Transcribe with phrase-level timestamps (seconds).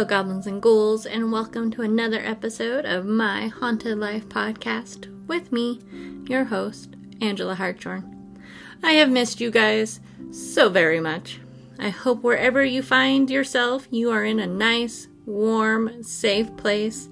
[0.00, 5.52] Hello, goblins and ghouls, and welcome to another episode of my Haunted Life podcast with
[5.52, 5.78] me,
[6.26, 8.40] your host, Angela Hartshorn.
[8.82, 11.38] I have missed you guys so very much.
[11.78, 17.10] I hope wherever you find yourself, you are in a nice, warm, safe place,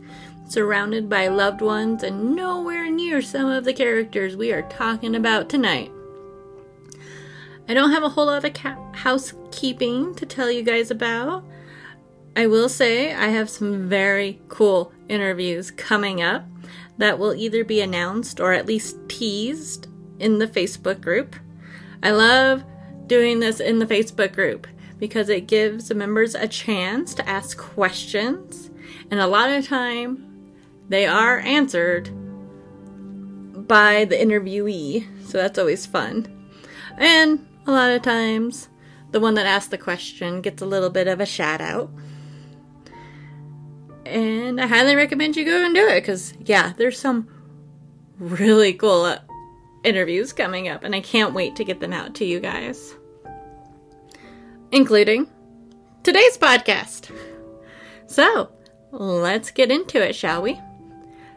[0.49, 5.51] surrounded by loved ones, and nowhere near some of the characters we are talking about
[5.51, 5.93] tonight.
[7.69, 11.45] I don't have a whole lot of ca- housekeeping to tell you guys about.
[12.39, 16.45] I will say I have some very cool interviews coming up
[16.97, 19.89] that will either be announced or at least teased
[20.21, 21.35] in the Facebook group.
[22.01, 22.63] I love
[23.09, 24.69] doing this in the Facebook group
[25.01, 28.71] because it gives the members a chance to ask questions,
[29.11, 30.55] and a lot of time
[30.89, 32.09] they are answered
[33.67, 36.53] by the interviewee, so that's always fun.
[36.99, 38.69] And a lot of times,
[39.11, 41.91] the one that asked the question gets a little bit of a shout out.
[44.09, 47.29] And I highly recommend you go and do it because, yeah, there's some
[48.19, 49.19] really cool uh,
[49.85, 52.95] interviews coming up, and I can't wait to get them out to you guys,
[54.73, 55.29] including
[56.03, 57.15] today's podcast.
[58.07, 58.51] So,
[58.93, 60.59] let's get into it, shall we?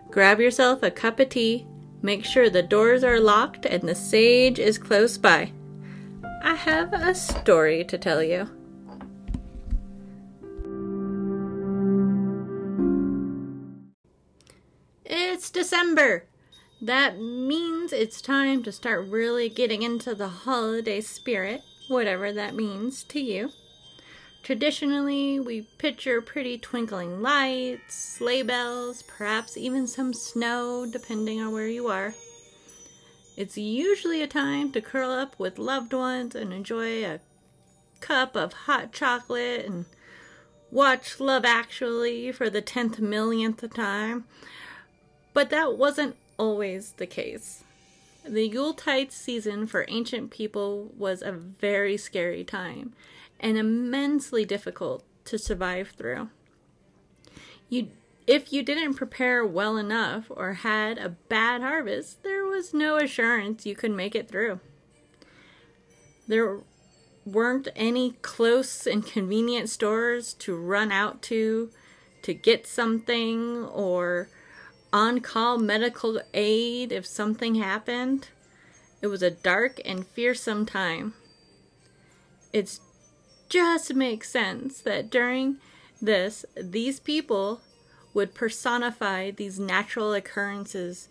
[0.09, 1.67] Grab yourself a cup of tea,
[2.01, 5.51] make sure the doors are locked and the sage is close by.
[6.41, 8.49] I have a story to tell you.
[15.13, 16.23] It's December.
[16.81, 23.03] That means it's time to start really getting into the holiday spirit, whatever that means
[23.09, 23.49] to you.
[24.41, 31.67] Traditionally, we picture pretty twinkling lights, sleigh bells, perhaps even some snow, depending on where
[31.67, 32.15] you are.
[33.35, 37.19] It's usually a time to curl up with loved ones and enjoy a
[37.99, 39.87] cup of hot chocolate and
[40.71, 44.23] watch Love Actually for the tenth millionth time
[45.33, 47.63] but that wasn't always the case.
[48.23, 52.93] The Yuletide season for ancient people was a very scary time
[53.39, 56.29] and immensely difficult to survive through.
[57.69, 57.89] You,
[58.27, 63.65] if you didn't prepare well enough or had a bad harvest, there was no assurance
[63.65, 64.59] you could make it through.
[66.27, 66.59] There
[67.25, 71.71] weren't any close and convenient stores to run out to
[72.23, 74.29] to get something or
[74.93, 78.29] on call medical aid if something happened.
[79.01, 81.13] It was a dark and fearsome time.
[82.53, 82.79] It
[83.49, 85.57] just makes sense that during
[86.01, 87.61] this, these people
[88.13, 91.07] would personify these natural occurrences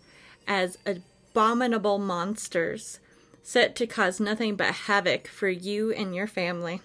[0.47, 2.99] as abominable monsters
[3.43, 6.81] set to cause nothing but havoc for you and your family.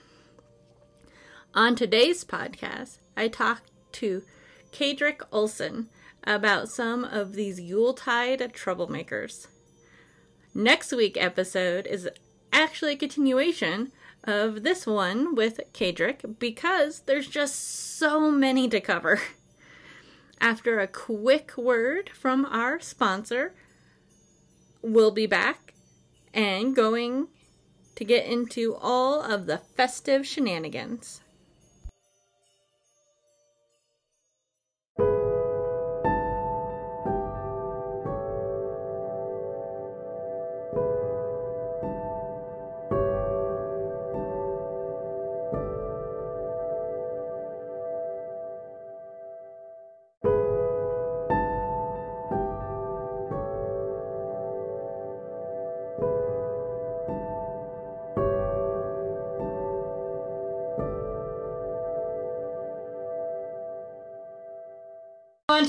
[1.54, 4.22] On today's podcast, I talked to
[4.72, 5.88] Kaedrich Olsen,
[6.26, 9.46] about some of these Yuletide troublemakers.
[10.54, 12.08] Next week episode is
[12.52, 13.92] actually a continuation
[14.24, 19.20] of this one with Kaedrich because there's just so many to cover.
[20.40, 23.54] After a quick word from our sponsor,
[24.82, 25.74] we'll be back
[26.34, 27.28] and going
[27.94, 31.22] to get into all of the festive shenanigans.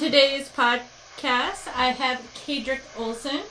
[0.07, 3.41] Today's podcast, I have Kaedrich Olsen,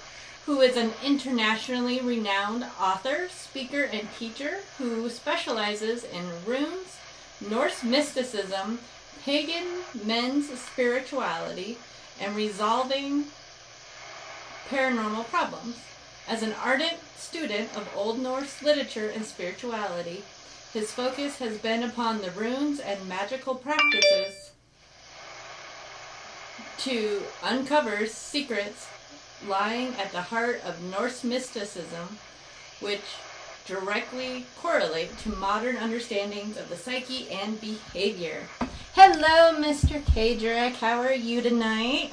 [0.47, 6.97] who is an internationally renowned author, speaker, and teacher who specializes in runes,
[7.47, 8.79] Norse mysticism,
[9.23, 9.67] pagan
[10.03, 11.77] men's spirituality,
[12.19, 13.25] and resolving
[14.71, 15.77] paranormal problems.
[16.27, 20.25] As an ardent student of Old Norse literature and spirituality,
[20.73, 24.46] his focus has been upon the runes and magical practices
[26.79, 28.89] to uncover secrets
[29.47, 32.19] lying at the heart of Norse mysticism,
[32.81, 33.03] which
[33.67, 38.43] directly correlate to modern understandings of the psyche and behavior.
[38.95, 40.01] Hello, Mr.
[40.03, 40.77] Kaedrich.
[40.77, 42.13] How are you tonight?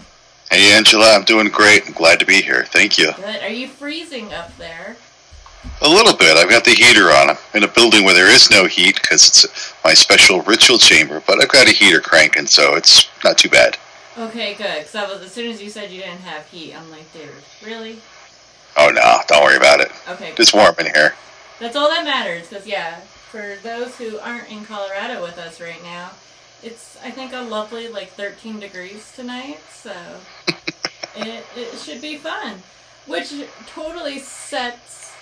[0.52, 1.16] Hey, Angela.
[1.16, 1.88] I'm doing great.
[1.88, 2.66] I'm glad to be here.
[2.66, 3.12] Thank you.
[3.14, 3.42] Good.
[3.42, 4.98] Are you freezing up there?
[5.82, 6.36] A little bit.
[6.38, 7.30] I've got the heater on.
[7.30, 11.24] I'm in a building where there is no heat because it's my special ritual chamber,
[11.26, 13.78] but I've got a heater cranking, so it's not too bad.
[14.18, 14.80] Okay, good.
[14.80, 17.30] Because I was as soon as you said you didn't have heat, I'm like, dude,
[17.66, 18.00] really?
[18.78, 19.92] Oh no, don't worry about it.
[20.08, 20.34] Okay.
[20.38, 21.16] It's warm in here.
[21.60, 22.50] That's all that matters.
[22.50, 26.12] Because yeah, for those who aren't in Colorado with us right now,
[26.62, 29.94] it's I think a lovely like 13 degrees tonight, so
[31.16, 32.58] it it should be fun,
[33.08, 33.34] which
[33.68, 35.16] totally sets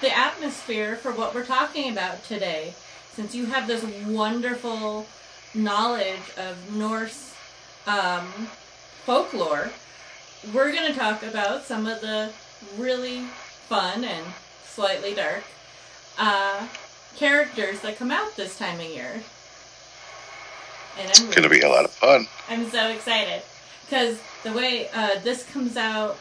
[0.00, 2.74] the atmosphere for what we're talking about today.
[3.12, 5.06] Since you have this wonderful
[5.54, 7.33] knowledge of Norse
[7.86, 8.26] um,
[9.04, 9.70] folklore,
[10.52, 12.32] we're going to talk about some of the
[12.76, 14.26] really fun and
[14.64, 15.42] slightly dark
[16.18, 16.66] uh,
[17.16, 19.22] characters that come out this time of year.
[20.98, 22.26] And I'm It's gonna be a lot of fun.
[22.48, 23.42] I'm so excited
[23.84, 26.16] because the way uh, this comes out,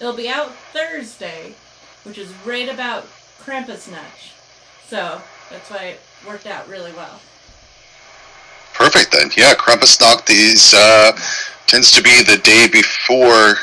[0.00, 1.54] it'll be out Thursday,
[2.04, 3.06] which is right about
[3.42, 4.32] Krampusnacht.
[4.86, 5.20] So
[5.50, 7.20] that's why it worked out really well.
[8.74, 9.30] Perfect then.
[9.36, 11.12] Yeah, Krampusnacht is uh,
[11.66, 13.56] tends to be the day before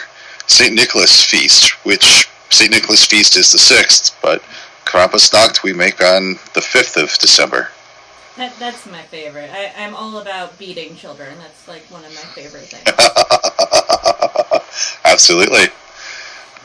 [0.47, 4.41] Saint Nicholas feast, which Saint Nicholas feast is the sixth, but
[4.85, 7.69] Krampusnacht we make on the fifth of December.
[8.37, 9.49] That, that's my favorite.
[9.51, 11.37] I, I'm all about beating children.
[11.39, 12.85] That's like one of my favorite things.
[15.03, 15.65] Absolutely.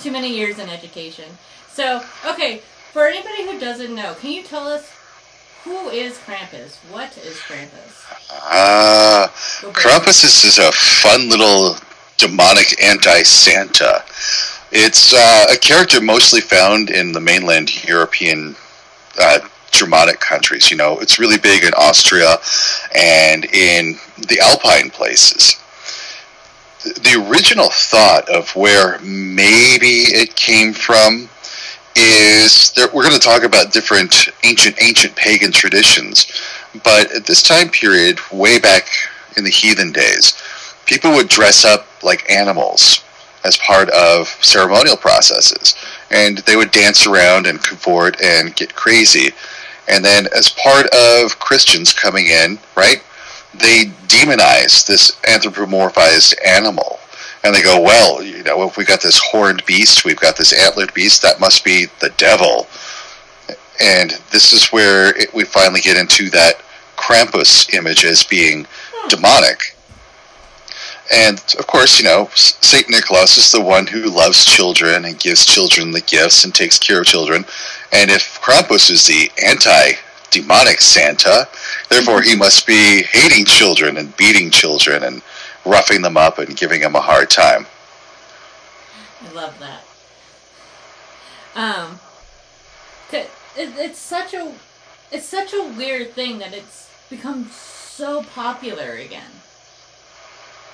[0.00, 1.25] Too many years in education.
[1.69, 2.58] So, okay,
[2.93, 4.88] for anybody who doesn't know, can you tell us
[5.64, 6.76] who is Krampus?
[6.90, 8.05] What is Krampus?
[8.31, 9.28] Uh,
[9.72, 11.76] Krampus is, is a fun little
[12.16, 14.05] demonic anti-Santa.
[14.72, 18.56] It's uh, a character mostly found in the mainland European
[19.20, 19.38] uh,
[19.70, 20.70] Germanic countries.
[20.70, 22.37] You know, it's really big in Austria
[22.94, 23.94] and in
[24.28, 25.56] the Alpine places.
[26.84, 31.28] The- The original thought of where maybe it came from
[31.96, 36.26] is we're going to talk about different ancient ancient pagan traditions
[36.82, 38.88] but at this time period way back
[39.37, 40.43] in the heathen days
[40.87, 43.05] people would dress up like animals
[43.44, 45.75] as part of ceremonial processes
[46.11, 49.32] and they would dance around and cavort and get crazy.
[49.88, 53.02] And then as part of christians coming in right
[53.52, 56.99] they demonize this anthropomorphized animal
[57.44, 60.52] and they go, well, you know, if we got this horned beast, we've got this
[60.52, 62.67] antlered beast, that must be the devil.
[63.82, 66.62] And this is where it, we finally get into that
[66.96, 69.08] Krampus image as being hmm.
[69.08, 69.76] demonic.
[71.12, 75.44] And of course, you know, Saint Nicholas is the one who loves children and gives
[75.44, 77.44] children the gifts and takes care of children.
[77.93, 79.99] And if Krampus is the anti
[80.31, 81.46] demonic Santa,
[81.91, 82.38] therefore he mm-hmm.
[82.38, 85.20] must be hating children and beating children and
[85.64, 87.66] roughing them up and giving them a hard time.
[89.22, 89.84] I love that.
[91.56, 92.00] Um,
[93.56, 94.52] it's such a,
[95.12, 99.31] it's such a weird thing that it's become so popular again.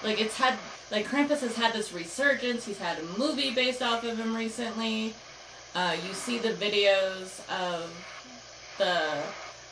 [0.02, 0.54] Like it's had,
[0.90, 2.64] like Krampus has had this resurgence.
[2.64, 5.14] He's had a movie based off of him recently.
[5.75, 7.93] Uh, you see the videos of
[8.79, 9.22] the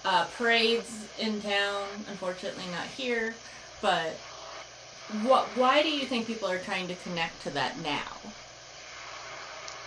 [0.04, 1.87] uh, parades in town.
[2.09, 3.35] Unfortunately, not here,
[3.81, 4.19] but
[5.23, 5.47] what?
[5.57, 8.31] Why do you think people are trying to connect to that now?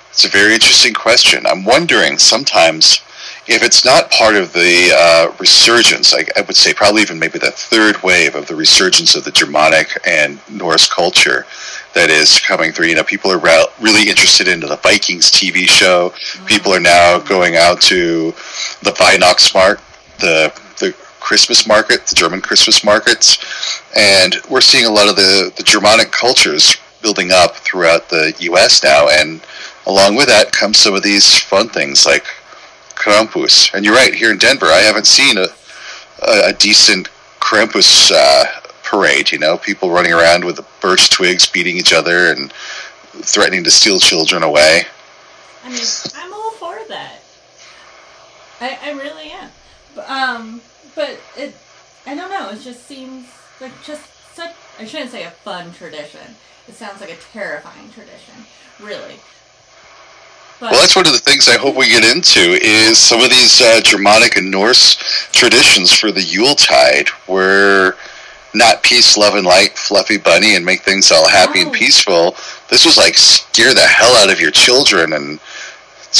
[0.10, 1.46] It's a very interesting question.
[1.46, 3.02] I'm wondering sometimes
[3.48, 7.40] if it's not part of the uh, resurgence, I, I would say probably even maybe
[7.40, 11.46] the third wave of the resurgence of the Germanic and Norse culture
[11.94, 12.88] that is coming through.
[12.88, 16.14] You know, people are re- really interested into the Vikings TV show.
[16.46, 18.32] People are now going out to
[18.84, 19.82] the Weihnachtsmarkt,
[20.20, 20.71] the the
[21.22, 23.38] Christmas market, the German Christmas markets,
[23.96, 28.84] and we're seeing a lot of the, the Germanic cultures building up throughout the U.S.
[28.84, 29.42] now, and
[29.88, 32.26] along with that comes some of these fun things like
[32.96, 33.74] Krampus.
[33.74, 35.48] And you're right, here in Denver, I haven't seen a,
[36.28, 37.10] a, a decent
[37.40, 38.46] Krampus uh,
[38.84, 39.32] parade.
[39.32, 42.52] You know, people running around with birch twigs, beating each other, and
[43.24, 44.84] threatening to steal children away.
[45.64, 45.80] I mean,
[46.16, 47.22] I'm all for that.
[48.60, 49.50] I, I really am.
[50.08, 50.62] Um,
[50.96, 51.56] but it,
[52.06, 52.50] I don't know.
[52.50, 53.28] It just seems
[53.60, 54.04] like just
[54.36, 54.54] such.
[54.80, 56.36] I shouldn't say a fun tradition.
[56.68, 58.36] It sounds like a terrifying tradition,
[58.80, 59.16] really.
[60.60, 63.32] But Well, that's one of the things I hope we get into is some of
[63.32, 64.96] these uh, Germanic and Norse
[65.32, 67.96] traditions for the Yule Yuletide, where
[68.54, 71.74] not peace, love, and light, fluffy bunny, and make things all happy and Oh.
[71.74, 72.36] peaceful.
[72.70, 75.40] This was like scare the hell out of your children, and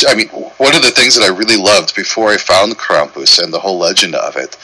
[0.08, 3.54] I mean, one of the things that I really loved before I found Krampus and
[3.54, 4.58] the whole legend of it,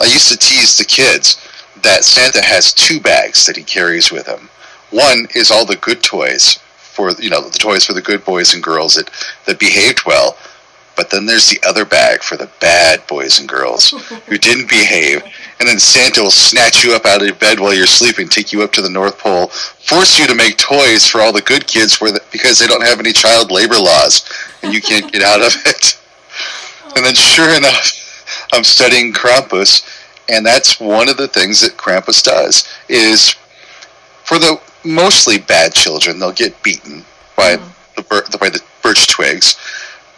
[0.00, 1.40] I used to tease the kids
[1.82, 4.48] that Santa has two bags that he carries with him.
[4.90, 8.54] One is all the good toys for you know the toys for the good boys
[8.54, 9.10] and girls that
[9.46, 10.36] that behaved well,
[10.96, 13.90] But then there's the other bag for the bad boys and girls
[14.26, 15.22] who didn't behave.
[15.58, 18.62] And then Santa will snatch you up out of bed while you're sleeping, take you
[18.62, 22.00] up to the North Pole, force you to make toys for all the good kids
[22.00, 24.28] where the, because they don't have any child labor laws
[24.62, 25.98] and you can't get out of it.
[26.96, 29.84] And then sure enough, I'm studying Krampus,
[30.28, 33.34] and that's one of the things that Krampus does is
[34.24, 37.04] for the mostly bad children, they'll get beaten
[37.36, 38.30] by mm-hmm.
[38.30, 39.56] the by the birch twigs.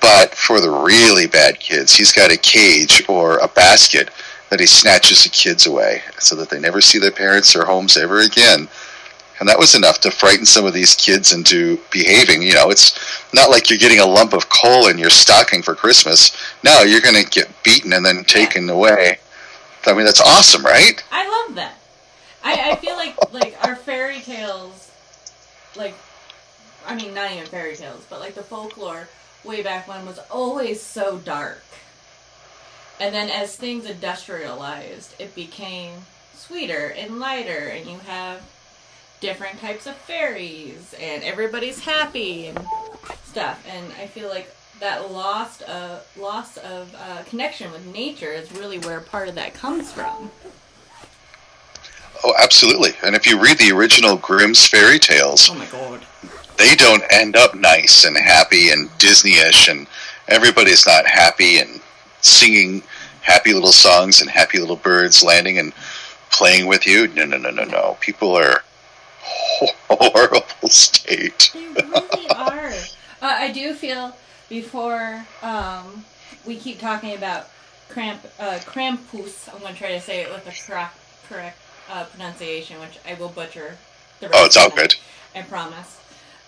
[0.06, 4.08] But for the really bad kids, he's got a cage or a basket
[4.50, 7.96] that he snatches the kids away so that they never see their parents or homes
[7.96, 8.68] ever again.
[9.40, 12.42] And that was enough to frighten some of these kids into behaving.
[12.42, 12.94] You know, it's
[13.34, 16.30] not like you're getting a lump of coal in your stocking for Christmas.
[16.62, 19.18] No, you're going to get beaten and then taken away.
[19.86, 21.02] I mean, that's awesome, right?
[21.10, 21.80] I love that.
[22.44, 24.88] I, I feel like like our fairy tales,
[25.75, 25.96] like,
[26.86, 29.08] I mean, not even fairy tales, but like the folklore
[29.46, 31.62] way back when was always so dark.
[32.98, 35.92] And then as things industrialized, it became
[36.34, 38.42] sweeter and lighter, and you have
[39.20, 42.66] different types of fairies, and everybody's happy and
[43.24, 43.64] stuff.
[43.68, 48.78] And I feel like that lost uh, loss of uh, connection with nature is really
[48.78, 50.30] where part of that comes from.
[52.24, 52.92] Oh, absolutely.
[53.02, 56.00] And if you read the original Grimm's fairy tales, Oh my god.
[56.58, 59.86] They don't end up nice and happy and Disney-ish, and
[60.28, 61.80] everybody's not happy and
[62.20, 62.82] singing
[63.22, 65.72] happy little songs and happy little birds landing and
[66.30, 67.08] playing with you.
[67.08, 67.96] No, no, no, no, no.
[68.00, 68.62] People are
[69.90, 71.50] horrible state.
[71.52, 72.68] They really are.
[73.22, 74.16] Uh, I do feel
[74.48, 76.04] before um,
[76.46, 77.48] we keep talking about
[77.88, 80.96] cramp, uh, Krampus, I'm going to try to say it with the correct,
[81.28, 81.58] correct
[81.90, 83.76] uh, pronunciation, which I will butcher.
[84.20, 84.94] The Oh, it's all of good.
[85.34, 85.98] I promise.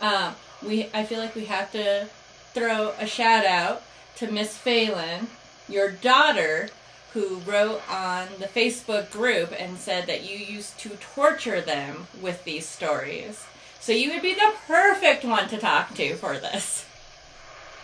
[0.00, 2.09] Um, we, I feel like we have to
[2.55, 3.83] throw a shout out
[4.17, 5.28] to Miss Phelan,
[5.69, 6.69] your daughter,
[7.14, 12.45] who wrote on the Facebook group and said that you used to torture them with
[12.45, 13.47] these stories.
[13.81, 16.85] So you would be the perfect one to talk to for this.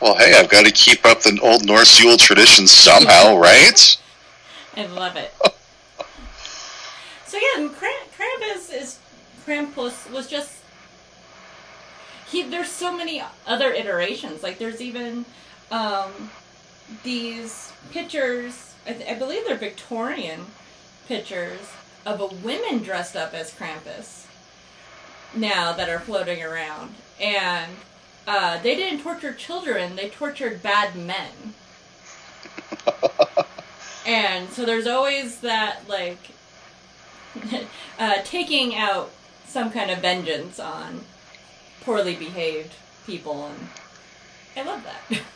[0.00, 3.98] Well, hey, I've got to keep up the old Norse Yule tradition somehow, right?
[4.76, 5.32] I love it.
[7.26, 8.98] so yeah, Kramp, Krampus is
[9.46, 10.63] Krampus was just
[12.34, 12.42] he.
[12.42, 14.42] There's so many other iterations.
[14.42, 15.24] Like there's even
[15.70, 16.30] um,
[17.02, 18.74] these pictures.
[18.86, 20.46] I, th- I believe they're Victorian
[21.08, 21.72] pictures
[22.04, 24.26] of a women dressed up as Krampus
[25.34, 27.72] now that are floating around, and
[28.26, 31.54] uh, they didn't torture children; they tortured bad men.
[34.06, 36.18] And so there's always that like
[37.98, 39.10] uh, taking out
[39.46, 41.00] some kind of vengeance on
[41.82, 42.74] poorly behaved
[43.06, 43.68] people, and
[44.56, 45.20] I love that.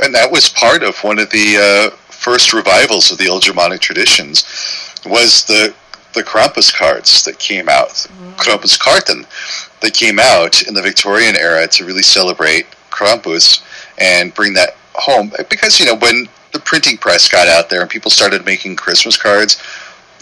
[0.00, 3.80] And that was part of one of the uh, first revivals of the old Germanic
[3.80, 4.44] traditions
[5.04, 5.74] was the
[6.14, 7.90] the Krampus cards that came out,
[8.36, 9.26] Krampus Karten,
[9.80, 13.62] that came out in the Victorian era to really celebrate Krampus
[13.98, 15.32] and bring that home.
[15.50, 19.16] Because you know when the printing press got out there and people started making Christmas
[19.16, 19.62] cards,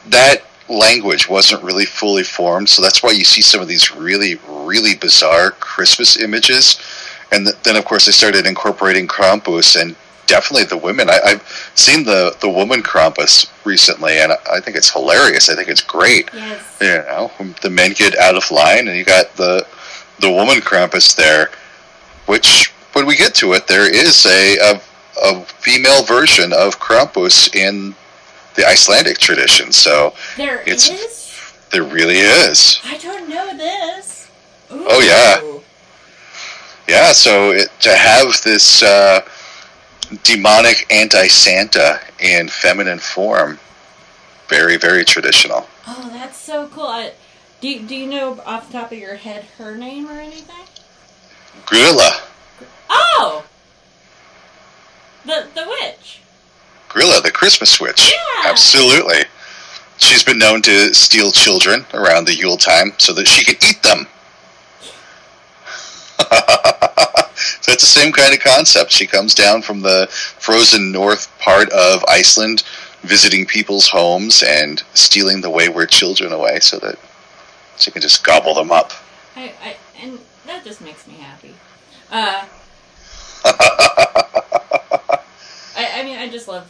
[0.09, 2.69] that language wasn't really fully formed.
[2.69, 6.79] So that's why you see some of these really really bizarre Christmas images.
[7.33, 9.97] And th- then of course they started incorporating Krampus and
[10.27, 11.09] definitely the women.
[11.09, 15.49] I, I've seen the the woman Krampus recently, and I, I think it's hilarious.
[15.49, 16.31] I think it's great.
[16.33, 16.77] yes.
[16.81, 17.31] You know,
[17.63, 19.67] the men get out of line, and you got the
[20.21, 21.51] the woman Krampus there.
[22.27, 24.81] Which, when we get to it, there is a a,
[25.23, 27.95] a female version of Krampus in
[28.57, 29.73] the Icelandic tradition.
[29.73, 31.33] So There It's- is?
[31.71, 32.81] there really is.
[32.85, 34.29] I don't know this.
[34.71, 35.41] Oh, yeah.
[36.89, 39.21] Yeah, so it, to have this uh,
[40.23, 43.59] demonic anti Santa in feminine form,
[44.49, 45.69] very, very traditional.
[45.87, 46.87] Oh, that's so cool.
[46.87, 47.13] I,
[47.61, 50.65] do, you- do you know off the top of your head her name or anything?
[51.67, 52.23] Grilla.
[52.89, 53.45] Oh!
[55.25, 56.21] The, the witch.
[56.89, 58.11] Grilla, the Christmas witch.
[58.11, 58.51] Yeah.
[58.51, 59.23] Absolutely.
[59.99, 63.81] She's been known to steal children around the Yule time so that she can eat
[63.85, 64.09] them.
[67.61, 68.91] so it's the same kind of concept.
[68.91, 72.65] She comes down from the frozen north part of Iceland,
[73.03, 76.99] visiting people's homes and stealing the wayward children away so that
[77.79, 78.91] she can just gobble them up.
[79.37, 81.55] I, I, and that just makes me happy.
[82.11, 82.45] Uh,
[85.77, 86.69] I, I mean, I just love,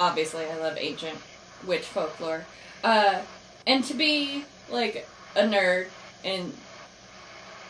[0.00, 1.18] obviously, I love ancient
[1.64, 2.46] witch folklore.
[2.82, 3.20] Uh,
[3.66, 5.88] and to be, like, a nerd,
[6.24, 6.54] and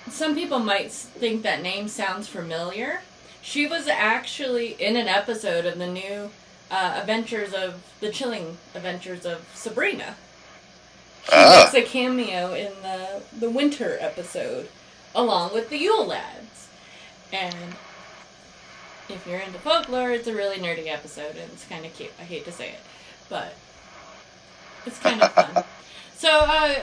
[0.09, 3.03] some people might think that name sounds familiar.
[3.43, 6.31] She was actually in an episode of the new
[6.71, 10.15] uh, Adventures of the Chilling Adventures of Sabrina.
[11.25, 11.63] She Ah.
[11.65, 14.69] makes a cameo in the the winter episode,
[15.15, 16.69] along with the Yule lads.
[17.33, 17.75] And
[19.11, 22.12] if you're into folklore, it's a really nerdy episode, and it's kind of cute.
[22.19, 22.81] I hate to say it,
[23.29, 23.55] but
[24.87, 25.64] it's kind of fun.
[26.17, 26.75] So, uh,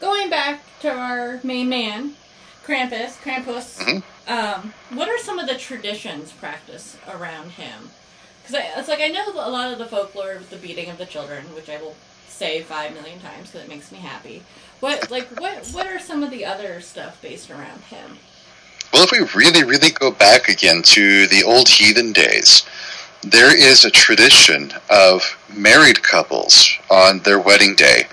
[0.00, 2.14] going back to our main man,
[2.64, 3.78] Krampus, Krampus.
[3.78, 4.02] Mhm.
[4.28, 7.90] Um, what are some of the traditions practiced around him?
[8.42, 11.06] Because it's like I know a lot of the folklore with the beating of the
[11.06, 11.94] children, which I will
[12.28, 14.42] say five million times because it makes me happy.
[14.80, 18.18] What like what what are some of the other stuff based around him?
[18.92, 22.66] Well, if we really, really go back again to the old heathen days,
[23.22, 28.06] there is a tradition of married couples on their wedding day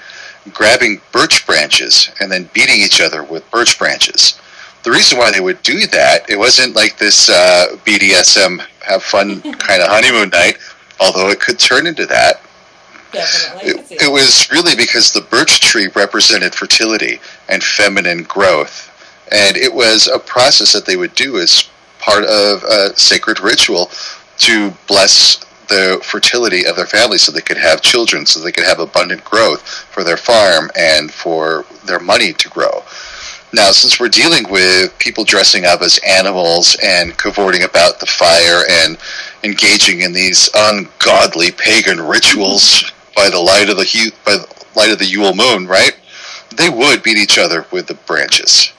[0.51, 4.39] grabbing birch branches and then beating each other with birch branches.
[4.84, 9.42] The reason why they would do that, it wasn't like this uh, BDSM, have fun
[9.42, 10.58] kind of honeymoon night,
[11.00, 12.42] although it could turn into that.
[13.13, 13.96] Definitely.
[13.96, 18.89] It, it was really because the birch tree represented fertility and feminine growth.
[19.34, 23.90] And it was a process that they would do as part of a sacred ritual
[24.38, 28.66] to bless the fertility of their family so they could have children, so they could
[28.66, 29.62] have abundant growth
[29.92, 32.84] for their farm and for their money to grow.
[33.54, 38.63] Now, since we're dealing with people dressing up as animals and cavorting about the fire
[38.70, 38.98] and
[39.44, 44.98] engaging in these ungodly pagan rituals by the light of the by the light of
[45.00, 45.96] the Yule moon, right?
[46.58, 48.73] They would beat each other with the branches.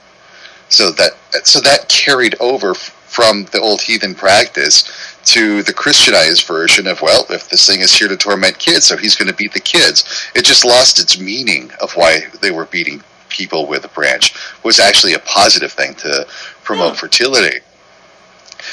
[0.68, 1.12] So that
[1.44, 4.84] so that carried over from the old heathen practice
[5.26, 8.96] to the Christianized version of well, if this thing is here to torment kids, so
[8.96, 10.04] he's going to beat the kids.
[10.34, 14.78] It just lost its meaning of why they were beating people with a branch was
[14.80, 16.26] actually a positive thing to
[16.62, 16.96] promote Hmm.
[16.96, 17.60] fertility.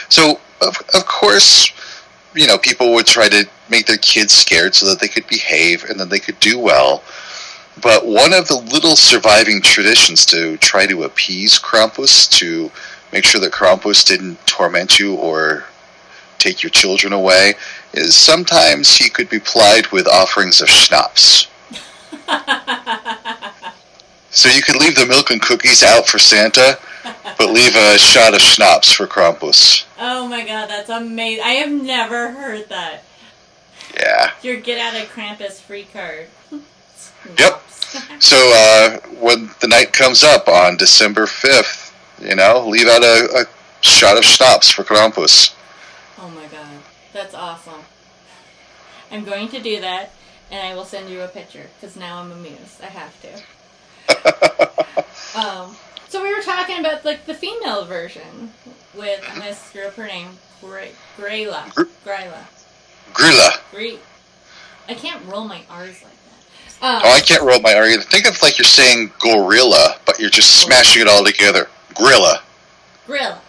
[0.10, 1.72] So of of course,
[2.36, 5.84] you know, people would try to make their kids scared so that they could behave
[5.86, 7.04] and then they could do well.
[7.80, 12.72] But one of the little surviving traditions to try to appease Krampus, to
[13.14, 15.66] make sure that Krampus didn't torment you or
[16.38, 17.54] take your children away,
[17.94, 21.48] is sometimes he could be plied with offerings of schnapps.
[24.34, 26.80] So you could leave the milk and cookies out for Santa,
[27.38, 29.86] but leave a shot of schnapps for Krampus.
[30.00, 31.44] oh my god, that's amazing!
[31.44, 33.04] I have never heard that.
[33.94, 34.32] Yeah.
[34.42, 36.28] Your get out of Krampus free card.
[37.38, 37.62] Yep.
[38.20, 43.46] So uh, when the night comes up on December 5th, you know, leave out a,
[43.46, 45.54] a shot of schnapps for Krampus.
[46.20, 46.80] Oh my god,
[47.14, 47.82] that's awesome.
[49.12, 50.14] I'm going to do that,
[50.52, 52.82] and I will send you a picture because now I'm amused.
[52.82, 53.42] I have to.
[55.34, 55.76] Um,
[56.10, 58.52] so we were talking about like the female version
[58.94, 59.24] with
[59.56, 60.28] screw up her name,
[60.60, 62.44] Gray, Grayla, Gr- Gryla,
[63.14, 64.00] Grilla.
[64.90, 66.04] I can't roll my R's.
[66.84, 68.02] Um, Oh, I can't roll my R either.
[68.04, 71.68] Think of like you're saying gorilla, but you're just smashing it all together.
[71.94, 72.42] Grilla.
[73.08, 73.40] Grilla.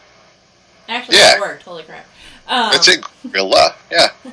[0.88, 1.32] Actually, Yeah.
[1.34, 1.62] that worked.
[1.62, 2.04] Holy crap.
[2.48, 3.00] Um, That's it.
[3.28, 3.74] Grilla.
[3.90, 4.08] Yeah.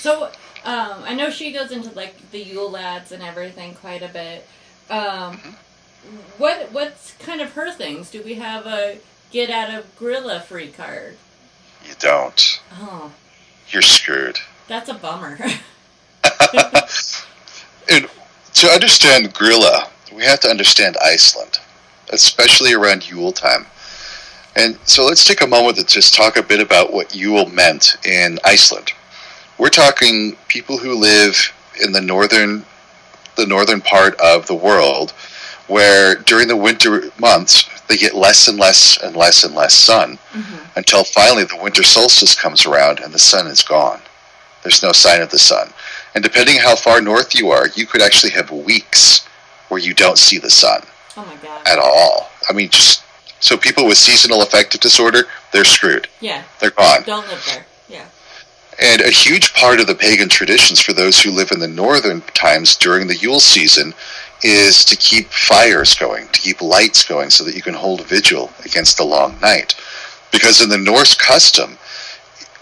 [0.00, 0.26] So,
[0.64, 4.46] um, I know she goes into like the Yule lads and everything quite a bit.
[4.88, 5.56] Um,
[6.38, 8.08] what what's kind of her things?
[8.08, 8.98] Do we have a
[9.32, 11.16] get out of Grilla free card?
[11.84, 12.60] You don't.
[12.80, 13.10] Oh,
[13.70, 14.38] You're screwed.
[14.68, 15.40] that's a bummer.
[17.90, 18.08] And
[18.58, 21.60] to understand Grilla, we have to understand Iceland,
[22.10, 23.66] especially around Yule time.
[24.56, 27.96] And so let's take a moment to just talk a bit about what Yule meant
[28.04, 28.92] in Iceland.
[29.58, 32.64] We're talking people who live in the northern
[33.36, 35.12] the northern part of the world
[35.68, 40.18] where during the winter months they get less and less and less and less sun
[40.34, 40.58] Mhm.
[40.74, 44.02] until finally the winter solstice comes around and the sun is gone.
[44.64, 45.72] There's no sign of the sun.
[46.18, 49.24] And depending how far north you are, you could actually have weeks
[49.68, 50.80] where you don't see the sun
[51.16, 51.62] Oh my god.
[51.64, 52.28] at all.
[52.50, 53.04] I mean, just
[53.38, 56.08] so people with seasonal affective disorder, they're screwed.
[56.18, 57.04] Yeah, They're gone.
[57.06, 57.64] don't live there.
[57.88, 58.06] Yeah.
[58.82, 62.20] And a huge part of the pagan traditions for those who live in the northern
[62.34, 63.94] times during the Yule season
[64.42, 68.50] is to keep fires going, to keep lights going so that you can hold vigil
[68.64, 69.76] against the long night.
[70.32, 71.78] Because in the Norse custom,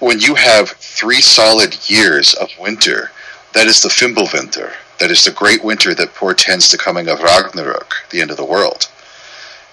[0.01, 3.12] when you have three solid years of winter,
[3.57, 4.75] that is the Fimbulvinter.
[5.01, 8.45] That is the great winter that portends the coming of Ragnarok, the end of the
[8.45, 8.90] world.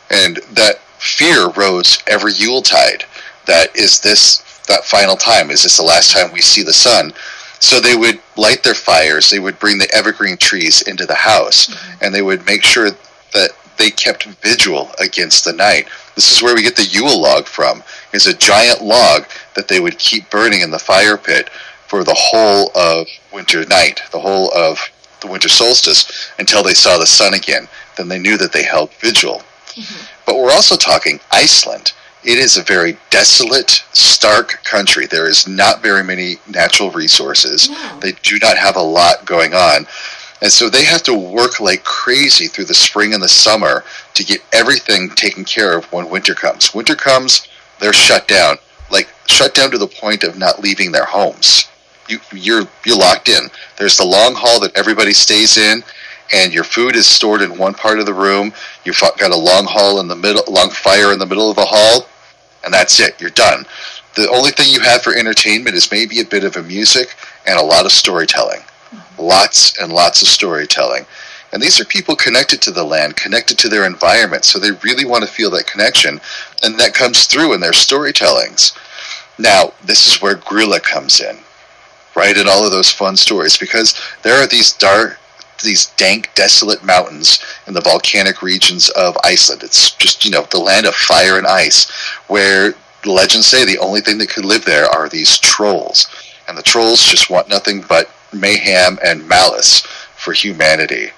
[0.10, 3.04] And that fear rose every Yuletide.
[3.46, 4.38] That is this
[4.70, 5.52] that final time?
[5.52, 7.12] Is this the last time we see the sun?
[7.60, 11.68] So they would light their fires, they would bring the evergreen trees into the house,
[11.68, 12.06] mm-hmm.
[12.06, 12.90] and they would make sure
[13.34, 15.90] that they kept vigil against the night.
[16.16, 17.84] This is where we get the Yule log from.
[18.14, 21.50] is a giant log that they would keep burning in the fire pit
[21.94, 24.80] for the whole of winter night, the whole of
[25.22, 27.68] the winter solstice, until they saw the sun again.
[27.98, 29.44] Then they knew that they held vigil.
[29.68, 30.06] Mm-hmm.
[30.26, 31.94] But we're also talking Iceland.
[32.24, 35.06] It is a very desolate, stark country.
[35.06, 37.70] There is not very many natural resources.
[37.70, 38.00] No.
[38.00, 39.86] They do not have a lot going on.
[40.42, 43.84] And so they have to work like crazy through the spring and the summer
[44.16, 46.74] to get everything taken care of when winter comes.
[46.74, 47.48] Winter comes,
[47.80, 48.58] they're shut down,
[48.90, 51.68] like shut down to the point of not leaving their homes.
[52.14, 53.50] You, you're you're locked in.
[53.78, 55.84] There's the long hall that everybody stays in,
[56.34, 58.54] and your food is stored in one part of the room.
[58.86, 61.66] You've got a long hall in the middle, long fire in the middle of the
[61.66, 62.08] hall,
[62.64, 63.20] and that's it.
[63.20, 63.66] You're done.
[64.16, 67.16] The only thing you have for entertainment is maybe a bit of a music
[67.48, 68.62] and a lot of storytelling.
[69.18, 71.06] Lots and lots of storytelling.
[71.52, 75.06] And these are people connected to the land, connected to their environment, so they really
[75.06, 76.20] want to feel that connection,
[76.64, 78.78] and that comes through in their storytellings.
[79.38, 81.38] Now, this is where Grilla comes in,
[82.16, 82.38] right?
[82.38, 85.20] In all of those fun stories, because there are these dark,
[85.64, 89.64] these dank, desolate mountains in the volcanic regions of Iceland.
[89.64, 91.90] It's just, you know, the land of fire and ice,
[92.28, 92.74] where
[93.06, 96.08] legends say the only thing that could live there are these trolls.
[96.48, 99.82] And the trolls just want nothing but mayhem and malice
[100.16, 101.10] for humanity.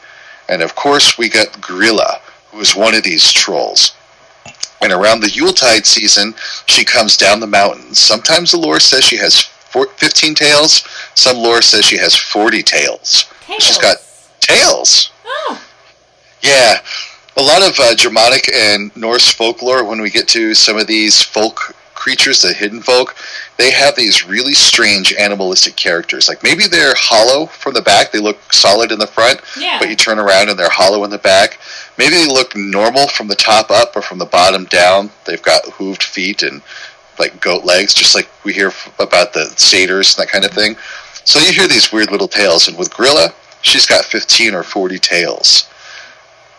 [0.49, 2.19] And of course, we got Grilla,
[2.51, 3.95] who is one of these trolls.
[4.81, 6.36] And around the Yuletide season,
[6.67, 7.97] she comes down the mountains.
[7.97, 9.49] Sometimes the lore says she has
[9.83, 10.88] 15 tails.
[11.15, 13.25] Some lore says she has 40 tails.
[13.41, 13.63] tails.
[13.63, 13.97] She's got
[14.39, 15.11] tails.
[15.25, 15.61] Oh.
[16.41, 16.77] Yeah.
[17.38, 21.21] A lot of uh, Germanic and Norse folklore, when we get to some of these
[21.21, 23.15] folk creatures, the hidden folk,
[23.57, 26.29] they have these really strange animalistic characters.
[26.29, 29.79] Like maybe they're hollow from the back, they look solid in the front, yeah.
[29.79, 31.59] but you turn around and they're hollow in the back.
[31.97, 35.09] Maybe they look normal from the top up or from the bottom down.
[35.25, 36.61] They've got hooved feet and
[37.19, 40.75] like goat legs, just like we hear about the satyrs and that kind of thing.
[41.23, 44.99] So you hear these weird little tales, and with Grilla, she's got 15 or 40
[44.99, 45.69] tails.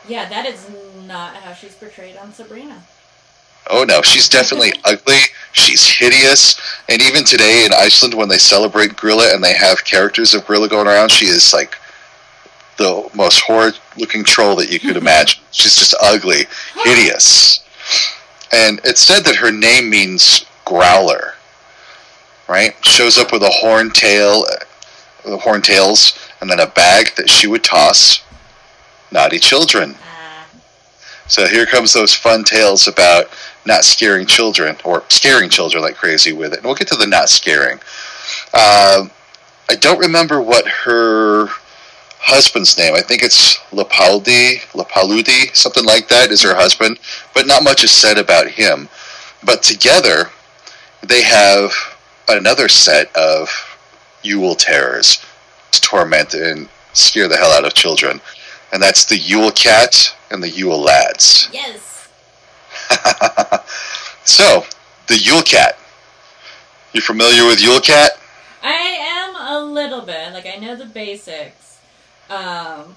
[0.09, 0.69] Yeah, that is
[1.07, 2.83] not how she's portrayed on Sabrina.
[3.69, 5.19] Oh no, she's definitely ugly.
[5.53, 10.35] She's hideous, and even today in Iceland, when they celebrate Grilla and they have characters
[10.35, 11.77] of Grilla going around, she is like
[12.77, 15.43] the most horrid-looking troll that you could imagine.
[15.51, 16.47] She's just ugly,
[16.85, 17.65] hideous,
[18.53, 21.35] and it said that her name means growler.
[22.49, 22.75] Right?
[22.85, 27.29] Shows up with a horn tail, uh, the horn tails, and then a bag that
[27.29, 28.23] she would toss
[29.11, 29.97] naughty children.
[30.01, 30.47] Ah.
[31.27, 33.31] So here comes those fun tales about
[33.67, 36.59] not scaring children or scaring children like crazy with it.
[36.59, 37.81] And we'll get to the not scaring.
[38.55, 39.09] Uh,
[39.69, 41.49] I don't remember what her
[42.27, 42.95] husband's name.
[42.95, 46.99] I think it's Lapaldi, Lapaludi, something like that is her husband,
[47.35, 48.89] but not much is said about him.
[49.45, 50.31] But together,
[51.03, 51.73] they have
[52.29, 53.49] another set of
[54.23, 55.25] Yule terrors
[55.71, 58.21] to torment and scare the hell out of children.
[58.73, 61.49] And that's the Yule Cat and the Yule Lads.
[61.53, 62.09] Yes.
[64.25, 64.65] so,
[65.07, 65.79] the Yule Cat.
[66.93, 68.19] You familiar with Yule Cat?
[68.65, 70.33] I am a little bit.
[70.33, 71.66] Like I know the basics.
[72.29, 72.97] Um,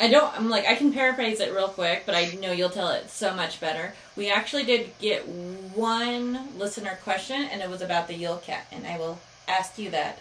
[0.00, 0.32] I don't.
[0.36, 3.34] I'm like I can paraphrase it real quick, but I know you'll tell it so
[3.34, 3.94] much better.
[4.16, 8.86] We actually did get one listener question, and it was about the Yule Cat, and
[8.86, 10.20] I will ask you that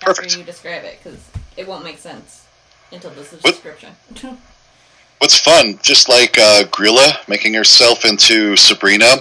[0.00, 0.26] Perfect.
[0.28, 1.18] after you describe it because
[1.56, 2.46] it won't make sense
[2.92, 3.92] until the description.
[5.18, 9.16] what's fun, just like uh, Grilla making herself into Sabrina,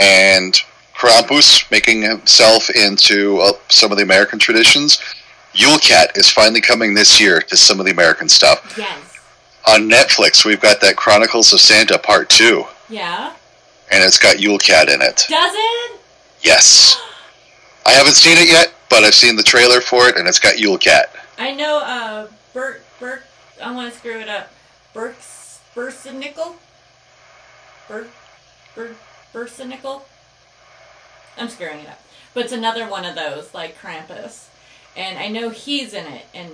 [0.00, 0.54] and
[0.96, 5.00] Krampus making himself into uh, some of the American traditions.
[5.54, 8.74] Yule Cat is finally coming this year to some of the American stuff.
[8.76, 9.18] Yes.
[9.68, 12.64] On Netflix, we've got that Chronicles of Santa Part 2.
[12.88, 13.32] Yeah.
[13.90, 15.24] And it's got Yule Cat in it.
[15.28, 16.00] Does it?
[16.42, 17.00] Yes.
[17.86, 20.58] I haven't seen it yet, but I've seen the trailer for it, and it's got
[20.58, 21.14] Yule Cat.
[21.38, 23.22] I know, uh, Bert, Bert,
[23.62, 24.50] I want to screw it up.
[24.92, 26.56] Burke's Bursinicle?
[27.88, 28.06] Bur,
[28.74, 28.94] Bur,
[29.32, 30.02] Bursinicle?
[31.38, 32.00] I'm screwing it up.
[32.32, 34.46] But it's another one of those, like Krampus.
[34.96, 36.50] And I know he's in it, and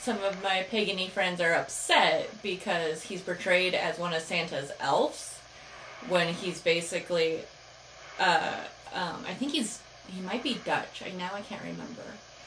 [0.00, 5.38] some of my pagany friends are upset because he's portrayed as one of Santa's elves
[6.08, 7.40] when he's basically,
[8.18, 8.60] uh,
[8.94, 11.02] um, I think he's, he might be Dutch.
[11.04, 12.02] I now I can't remember.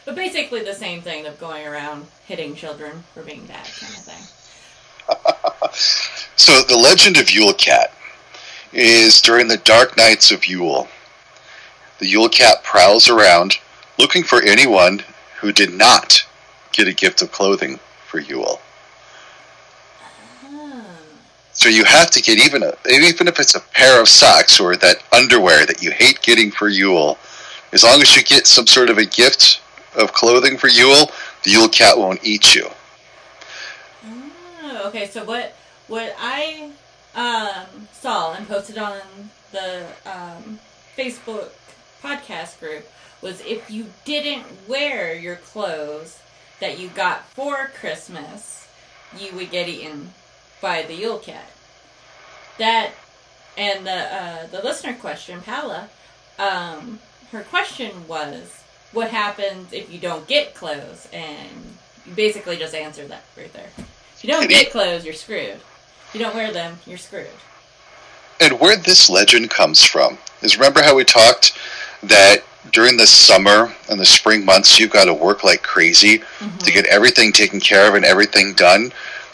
[0.06, 4.04] But basically the same thing of going around hitting children for being bad kind of
[4.04, 4.24] thing.
[6.36, 7.94] so the legend of Yule Cat
[8.74, 10.88] is during the dark nights of Yule.
[12.00, 13.60] The Yule Cat prowls around
[13.98, 15.04] looking for anyone
[15.44, 16.26] who did not
[16.72, 17.78] get a gift of clothing
[18.08, 18.62] for Yule.
[21.52, 24.78] So you have to get even a, even if it's a pair of socks or
[24.78, 27.18] that underwear that you hate getting for Yule,
[27.74, 29.62] as long as you get some sort of a gift
[29.96, 31.12] of clothing for Yule,
[31.44, 32.70] the Yule cat won't eat you.
[34.64, 35.08] Oh, okay.
[35.08, 35.56] So what
[35.90, 36.72] what I
[37.16, 39.02] um, saw and posted on
[39.52, 40.58] the um,
[40.98, 41.50] Facebook
[42.02, 42.88] podcast group
[43.24, 46.20] was if you didn't wear your clothes
[46.60, 48.68] that you got for Christmas,
[49.18, 50.10] you would get eaten
[50.62, 51.50] by the Yule Cat.
[52.58, 52.92] That
[53.58, 55.90] and the uh, the listener question, Paula,
[56.38, 57.00] um,
[57.32, 63.10] her question was, "What happens if you don't get clothes?" And you basically just answered
[63.10, 63.70] that right there.
[63.78, 65.60] If you don't get clothes, you're screwed.
[65.60, 67.28] If you don't wear them, you're screwed.
[68.40, 71.58] And where this legend comes from is remember how we talked
[72.04, 76.58] that during the summer and the spring months you've got to work like crazy mm-hmm.
[76.58, 78.92] to get everything taken care of and everything done.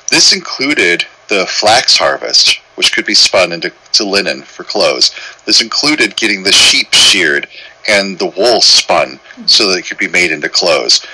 [0.09, 3.71] This included the flax harvest, which could be spun into
[4.03, 5.13] linen for clothes.
[5.45, 7.47] This included getting the sheep sheared
[7.87, 9.45] and the wool spun mm-hmm.
[9.45, 11.05] so that it could be made into clothes.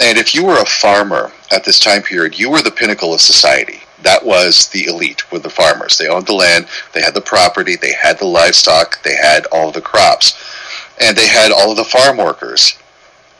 [0.00, 3.20] And if you were a farmer at this time period, you were the pinnacle of
[3.20, 3.80] society.
[4.02, 5.98] That was the elite, with the farmers.
[5.98, 9.70] They owned the land, they had the property, they had the livestock, they had all
[9.70, 10.38] the crops.
[11.00, 12.78] And they had all of the farm workers.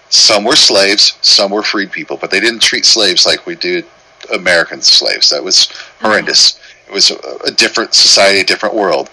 [0.09, 3.87] Some were slaves, some were freed people, but they didn't treat slaves like we did
[4.35, 5.31] American slaves.
[5.31, 6.07] That was mm-hmm.
[6.07, 6.59] horrendous.
[6.89, 9.11] It was a, a different society, a different world.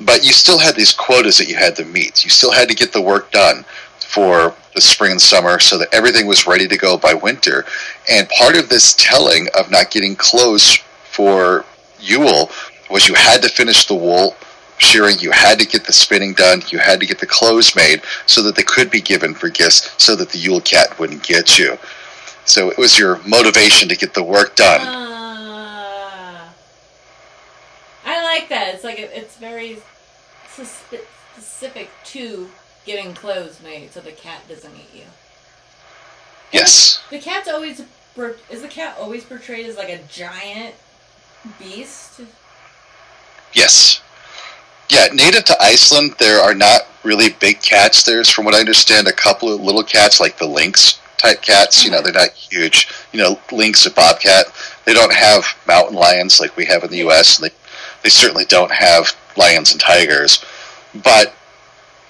[0.00, 2.24] But you still had these quotas that you had to meet.
[2.24, 3.64] You still had to get the work done
[4.00, 7.64] for the spring and summer so that everything was ready to go by winter.
[8.10, 10.78] And part of this telling of not getting clothes
[11.10, 11.64] for
[12.00, 12.50] Yule
[12.90, 14.36] was you had to finish the wool
[14.80, 18.02] shearing, you had to get the spinning done, you had to get the clothes made
[18.26, 21.58] so that they could be given for gifts so that the Yule cat wouldn't get
[21.58, 21.78] you.
[22.44, 24.80] So it was your motivation to get the work done.
[24.80, 26.48] Uh,
[28.04, 28.74] I like that.
[28.74, 29.78] It's like it's very
[30.48, 32.50] specific to
[32.86, 35.04] getting clothes made so the cat doesn't eat you.
[36.50, 37.02] Yes.
[37.10, 37.82] The cat's always
[38.50, 40.74] is the cat always portrayed as like a giant
[41.58, 42.20] beast?
[43.52, 44.02] Yes.
[44.90, 48.02] Yeah, native to Iceland, there are not really big cats.
[48.02, 51.84] There's, from what I understand, a couple of little cats like the lynx type cats.
[51.84, 52.12] You know, mm-hmm.
[52.12, 52.88] they're not huge.
[53.12, 54.46] You know, lynx or bobcat.
[54.84, 57.38] They don't have mountain lions like we have in the U.S.
[57.38, 57.54] And they
[58.02, 60.44] they certainly don't have lions and tigers,
[61.04, 61.34] but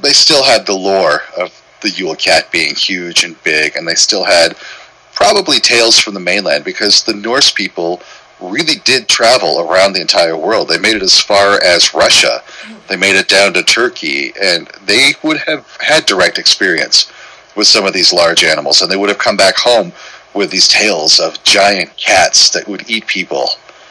[0.00, 3.94] they still had the lore of the Yule cat being huge and big, and they
[3.94, 4.56] still had
[5.12, 8.00] probably tales from the mainland because the Norse people
[8.40, 10.68] really did travel around the entire world.
[10.68, 12.42] They made it as far as Russia.
[12.88, 17.10] They made it down to Turkey, and they would have had direct experience
[17.56, 19.92] with some of these large animals, and they would have come back home
[20.34, 23.48] with these tales of giant cats that would eat people.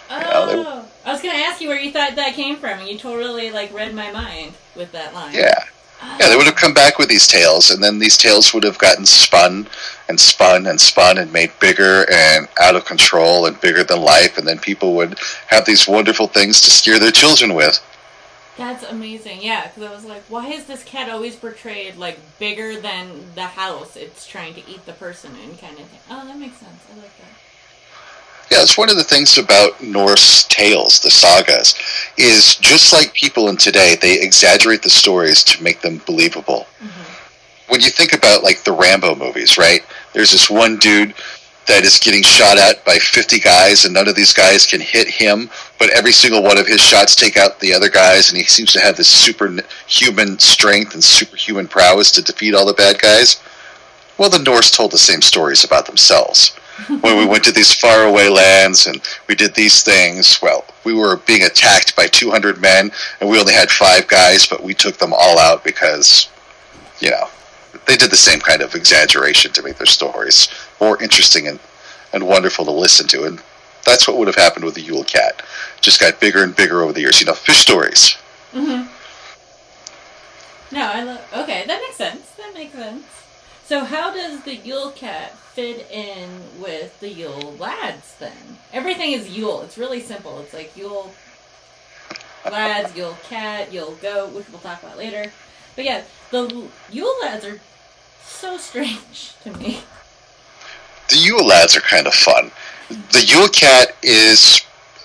[0.09, 2.55] Oh, you know, oh, I was going to ask you where you thought that came
[2.55, 5.33] from, and you totally like read my mind with that line.
[5.33, 5.63] Yeah.
[6.19, 8.77] Yeah, they would have come back with these tales, and then these tales would have
[8.77, 9.67] gotten spun
[10.10, 14.38] and spun and spun and made bigger and out of control and bigger than life,
[14.38, 15.17] and then people would
[15.48, 17.80] have these wonderful things to scare their children with.
[18.58, 22.82] That's amazing, yeah, because I was like, why is this cat always portrayed like bigger
[22.82, 26.00] than the house it's trying to eat the person in kind of thing?
[26.10, 26.86] Oh, that makes sense.
[26.91, 27.30] I like that.
[28.52, 31.76] Yeah, it's one of the things about Norse tales, the sagas,
[32.17, 36.67] is just like people in today, they exaggerate the stories to make them believable.
[36.82, 37.72] Mm-hmm.
[37.72, 39.86] When you think about like the Rambo movies, right?
[40.13, 41.13] There's this one dude
[41.67, 45.08] that is getting shot at by 50 guys and none of these guys can hit
[45.08, 48.43] him, but every single one of his shots take out the other guys and he
[48.43, 53.39] seems to have this superhuman strength and superhuman prowess to defeat all the bad guys.
[54.17, 56.56] Well, the Norse told the same stories about themselves
[57.02, 61.17] when we went to these faraway lands and we did these things, well, we were
[61.28, 62.91] being attacked by 200 men
[63.22, 66.30] and we only had five guys, but we took them all out because,
[67.00, 67.30] you know,
[67.89, 70.47] they did the same kind of exaggeration to make their stories
[70.80, 71.60] more interesting and,
[72.13, 73.23] and wonderful to listen to.
[73.23, 73.41] And
[73.84, 75.41] that's what would have happened with the Yule Cat.
[75.82, 77.19] Just got bigger and bigger over the years.
[77.19, 78.15] You know, fish stories.
[78.54, 78.93] Mm-hmm.
[80.75, 81.34] No, I love.
[81.36, 82.30] Okay, that makes sense.
[82.38, 83.06] That makes sense.
[83.65, 86.30] So, how does the Yule Cat fit in
[86.62, 88.60] with the Yule lads then?
[88.71, 89.63] Everything is Yule.
[89.63, 90.39] It's really simple.
[90.41, 91.12] It's like Yule
[92.45, 95.32] lads, Yule cat, Yule goat, which we'll talk about later.
[95.75, 97.60] But yeah, the Yule lads are
[98.30, 99.82] so strange to me.
[101.10, 102.52] The Yule lads are kind of fun.
[102.89, 104.62] The Yule cat is,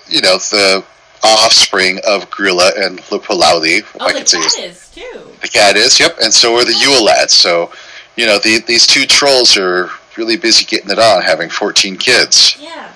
[0.07, 0.83] you know, the
[1.23, 3.83] offspring of Grilla and Lupalaudi.
[3.99, 5.31] Oh, I the cat is too.
[5.41, 7.33] The cat is, yep, and so are the Yule lads.
[7.33, 7.71] So,
[8.15, 12.57] you know, the, these two trolls are really busy getting it on, having 14 kids.
[12.59, 12.93] Yeah.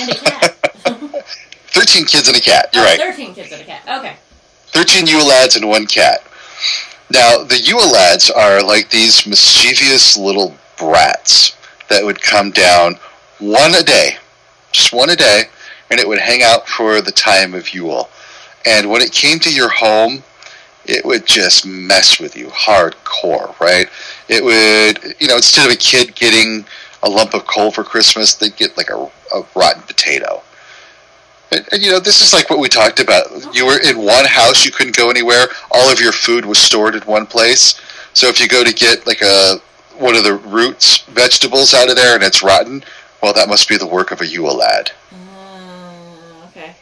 [0.00, 0.56] And a cat.
[1.72, 2.68] 13 kids and a cat.
[2.72, 2.98] You're oh, right.
[2.98, 3.82] 13 kids and a cat.
[3.98, 4.16] Okay.
[4.68, 6.22] 13 Yule lads and one cat.
[7.12, 11.54] Now, the Yule lads are like these mischievous little brats
[11.90, 12.94] that would come down
[13.38, 14.16] one a day,
[14.72, 15.44] just one a day,
[15.90, 18.08] and it would hang out for the time of Yule.
[18.64, 20.22] And when it came to your home,
[20.86, 23.88] it would just mess with you hardcore, right?
[24.30, 26.64] It would, you know, instead of a kid getting
[27.02, 30.42] a lump of coal for Christmas, they'd get like a, a rotten potato.
[31.52, 33.26] And, and, you know, this is like what we talked about.
[33.54, 35.48] You were in one house, you couldn't go anywhere.
[35.70, 37.80] All of your food was stored in one place.
[38.14, 39.56] So if you go to get like a
[39.98, 42.82] one of the roots vegetables out of there and it's rotten,
[43.22, 44.90] well, that must be the work of a Yule lad.
[45.12, 46.74] Uh, okay.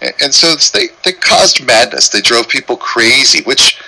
[0.00, 2.08] And, and so they they caused madness.
[2.08, 3.80] They drove people crazy, which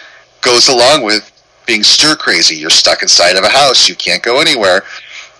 [0.43, 1.31] goes along with
[1.67, 2.57] being stir crazy.
[2.57, 3.89] You're stuck inside of a house.
[3.89, 4.85] You can't go anywhere.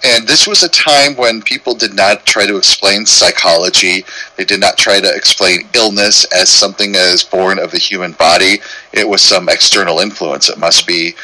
[0.05, 4.05] And this was a time when people did not try to explain psychology.
[4.37, 8.13] They did not try to explain illness as something that is born of the human
[8.13, 8.61] body.
[8.93, 10.51] It was some external influence.
[10.51, 11.15] It must be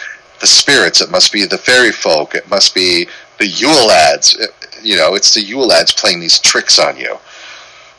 [0.40, 1.02] the spirits.
[1.02, 2.34] It must be the fairy folk.
[2.34, 3.06] It must be
[3.38, 4.34] the Yule lads.
[4.82, 7.18] You know, it's the Yule lads playing these tricks on you.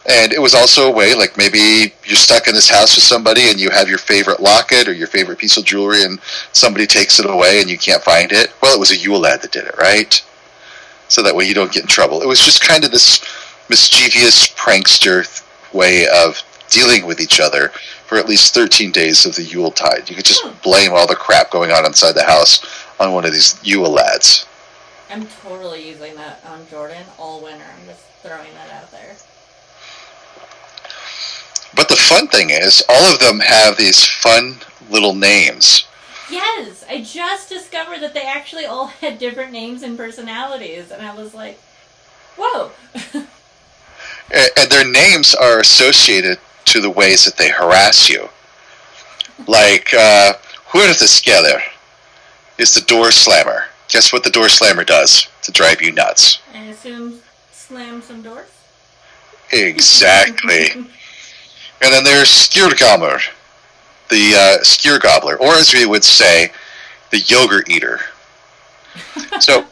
[0.10, 3.52] And it was also a way, like maybe you're stuck in this house with somebody
[3.52, 6.20] and you have your favorite locket or your favorite piece of jewelry and
[6.54, 8.52] somebody takes it away and you can't find it.
[8.64, 10.24] Well, it was a Yule lad that did it, right?
[11.12, 12.22] So that way you don't get in trouble.
[12.22, 13.20] It was just kind of this
[13.70, 15.28] mischievous prankster
[15.74, 17.68] way of dealing with each other
[18.08, 20.10] for at least 13 days of the Yule tide.
[20.10, 20.58] You could just hmm.
[20.64, 22.64] blame all the crap going on inside the house
[22.98, 24.46] on one of these Yule lads.
[25.10, 27.66] I'm totally using that on Jordan all winter.
[27.78, 29.18] I'm just throwing that out there.
[31.76, 34.56] But the fun thing is, all of them have these fun
[34.90, 35.88] little names.
[36.32, 41.16] Yes, I just discovered that they actually all had different names and personalities, and I
[41.16, 41.60] was like,
[42.38, 42.72] whoa.
[44.34, 48.30] And their names are associated to the ways that they harass you.
[49.46, 50.34] Like, uh,
[50.70, 51.62] Hurðaskellir
[52.58, 53.66] is the door slammer.
[53.90, 56.40] Guess what the door slammer does to drive you nuts?
[56.54, 57.20] I assume
[57.52, 58.48] slam some doors?
[59.52, 60.70] Exactly.
[60.72, 60.88] and
[61.82, 63.22] then there's Skyrgámur,
[64.12, 66.52] the uh, Skyr Gobbler, or as we would say,
[67.10, 68.00] the yogurt eater.
[69.40, 69.66] So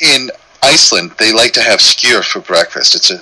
[0.00, 0.30] in
[0.62, 2.94] Iceland, they like to have skyr for breakfast.
[2.94, 3.20] It's a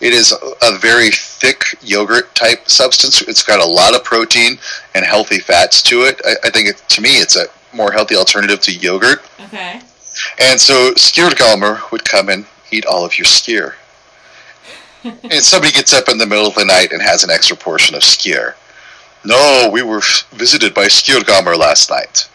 [0.00, 3.22] it is a, very thick yogurt type substance.
[3.22, 4.58] It's got a lot of protein
[4.94, 6.20] and healthy fats to it.
[6.26, 9.22] I, I think it, to me, it's a more healthy alternative to yogurt.
[9.44, 9.80] Okay.
[10.40, 13.74] And so Skyrgámur would come and eat all of your skyr.
[15.04, 17.94] and somebody gets up in the middle of the night and has an extra portion
[17.94, 18.54] of skyr.
[19.24, 22.28] No, we were visited by Skyrgámur last night.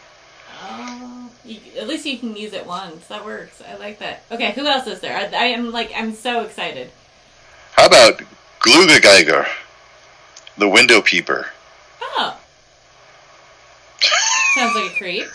[0.64, 3.08] Oh, you, at least you can use it once.
[3.08, 3.62] That works.
[3.68, 4.24] I like that.
[4.32, 5.16] Okay, who else is there?
[5.16, 6.90] I, I am like, I'm so excited.
[7.74, 8.22] How about
[8.62, 9.48] Gluggagægir,
[10.58, 11.50] the window peeper?
[12.02, 12.40] Oh.
[14.56, 15.28] Sounds like a creep.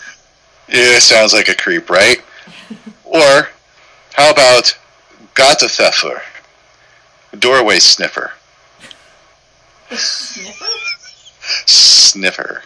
[0.67, 2.21] Yeah, sounds like a creep, right?
[3.05, 3.49] or
[4.13, 4.77] how about
[5.35, 6.21] Gáttaþefur,
[7.39, 8.33] doorway sniffer?
[9.91, 10.84] Sniffer?
[11.65, 12.63] Sniffer.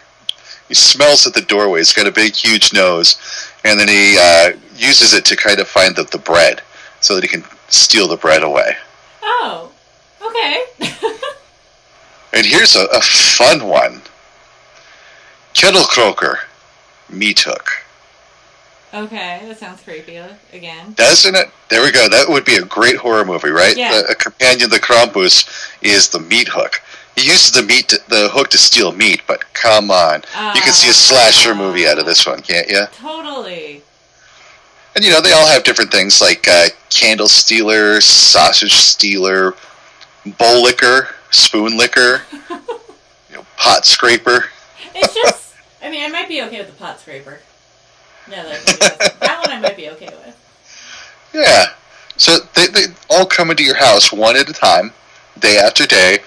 [0.68, 1.80] He smells at the doorway.
[1.80, 3.16] He's got a big, huge nose,
[3.64, 6.62] and then he uh, uses it to kind of find the, the bread
[7.00, 8.76] so that he can steal the bread away.
[9.22, 9.70] Oh.
[10.22, 10.64] Okay.
[12.32, 14.02] And here's a, a fun one
[15.52, 16.38] Kettle Croaker,
[17.08, 17.68] meat hook.
[18.94, 20.20] okay, that sounds creepy
[20.52, 20.92] again.
[20.94, 21.46] Doesn't it?
[21.68, 22.08] There we go.
[22.08, 23.76] That would be a great horror movie, right?
[23.76, 24.00] Yeah.
[24.08, 26.80] A, a companion, the Krampus, is the meat hook.
[27.20, 30.22] He uses the meat, to, the hook to steal meat, but come on,
[30.54, 32.86] you can see a slasher movie out of this one, can't you?
[32.92, 33.82] Totally.
[34.96, 39.54] And you know they all have different things like uh, candle stealer, sausage stealer,
[40.38, 44.46] bowl licker, spoon licker, you know, pot scraper.
[44.94, 47.40] It's just, I mean, I might be okay with the pot scraper.
[48.30, 50.36] Yeah, that, I think that's- that one I might be okay with.
[51.34, 51.66] Yeah.
[52.16, 54.92] So they, they all come into your house one at a time,
[55.38, 56.20] day after day,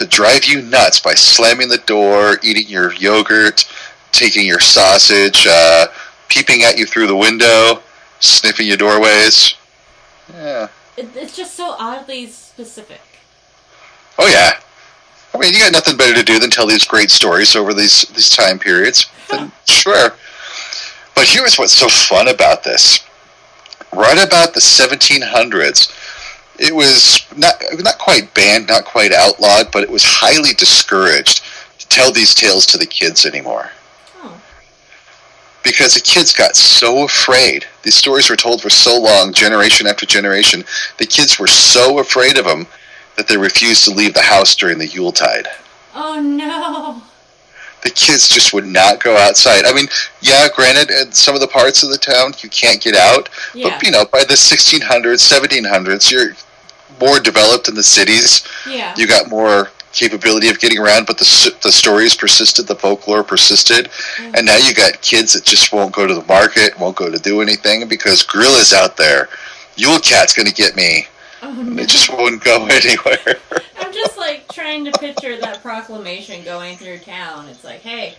[0.00, 3.70] to drive you nuts by slamming the door, eating your yogurt,
[4.12, 5.88] taking your sausage, uh,
[6.28, 7.82] peeping at you through the window,
[8.18, 9.54] sniffing your doorways.
[10.32, 10.68] Yeah.
[10.96, 13.02] It, it's just so oddly specific.
[14.18, 14.58] Oh yeah.
[15.34, 18.02] I mean, you got nothing better to do than tell these great stories over these
[18.14, 19.06] these time periods.
[19.30, 20.16] Then sure.
[21.14, 23.06] But here's what's so fun about this.
[23.92, 25.92] Right about the 1700s,
[26.60, 31.42] it was not not quite banned, not quite outlawed, but it was highly discouraged
[31.78, 33.70] to tell these tales to the kids anymore
[34.22, 34.40] Oh.
[35.62, 37.66] because the kids got so afraid.
[37.82, 40.64] These stories were told for so long, generation after generation.
[40.98, 42.66] The kids were so afraid of them
[43.16, 45.48] that they refused to leave the house during the Yuletide.
[45.94, 47.02] Oh no!
[47.82, 49.64] The kids just would not go outside.
[49.64, 49.86] I mean,
[50.20, 53.70] yeah, granted, in some of the parts of the town you can't get out, Yeah.
[53.70, 56.34] but you know, by the 1600s, 1700s, you're
[57.00, 58.42] more developed in the cities.
[58.68, 58.94] Yeah.
[58.96, 63.88] You got more capability of getting around, but the the stories persisted, the folklore persisted,
[64.18, 64.36] Mm.
[64.36, 67.18] and now you got kids that just won't go to the market, won't go to
[67.18, 69.28] do anything because Grýla's out there.
[69.76, 71.06] Yule Cat's gonna get me.
[71.42, 71.74] oh no!
[71.74, 73.36] they just won't go anywhere.
[73.80, 77.48] I'm just like trying to picture that proclamation going through town.
[77.48, 78.14] It's like, hey,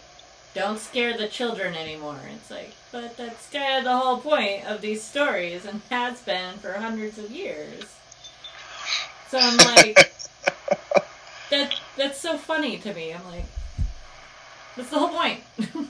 [0.54, 2.20] don't scare the children anymore.
[2.36, 6.58] It's like, but that's kind of the whole point of these stories and has been
[6.58, 7.86] for hundreds of years.
[9.32, 9.96] So I'm like,
[11.52, 13.14] that that's so funny to me.
[13.14, 13.46] I'm like,
[14.76, 15.40] that's the whole point.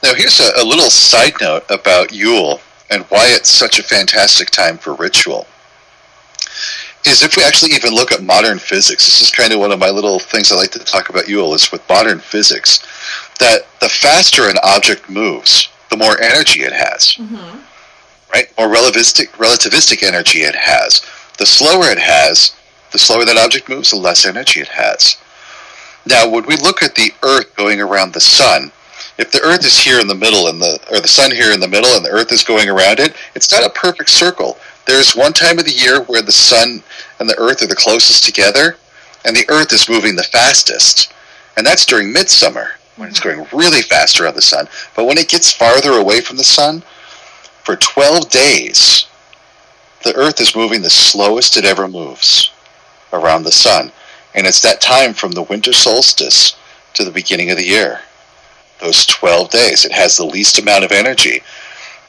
[0.00, 4.48] Now, here's a, a little side note about Yule and why it's such a fantastic
[4.48, 5.48] time for ritual.
[7.04, 9.80] Is if we actually even look at modern physics, this is kind of one of
[9.80, 12.78] my little things I like to talk about Yule is with modern physics,
[13.40, 17.58] that the faster an object moves, the more energy it has, hmm
[18.32, 18.52] right?
[18.58, 21.02] More relativistic, relativistic energy it has.
[21.38, 22.56] The slower it has,
[22.92, 25.16] the slower that object moves, the less energy it has.
[26.06, 28.72] Now, when we look at the Earth going around the Sun,
[29.18, 31.60] if the Earth is here in the middle and the or the Sun here in
[31.60, 34.58] the middle and the Earth is going around it, it's not a perfect circle.
[34.86, 36.82] There's one time of the year where the Sun
[37.18, 38.76] and the Earth are the closest together,
[39.24, 41.12] and the Earth is moving the fastest,
[41.56, 43.40] and that's during midsummer when it's mm-hmm.
[43.40, 44.66] going really fast around the Sun.
[44.96, 46.82] But when it gets farther away from the Sun,
[47.68, 49.08] for 12 days,
[50.02, 52.50] the Earth is moving the slowest it ever moves
[53.12, 53.92] around the Sun.
[54.34, 56.56] And it's that time from the winter solstice
[56.94, 58.00] to the beginning of the year.
[58.80, 59.84] Those 12 days.
[59.84, 61.42] It has the least amount of energy.